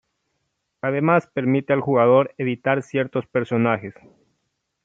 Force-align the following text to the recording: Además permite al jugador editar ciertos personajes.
Además 0.81 1.27
permite 1.31 1.73
al 1.73 1.81
jugador 1.81 2.33
editar 2.39 2.81
ciertos 2.81 3.27
personajes. 3.27 3.93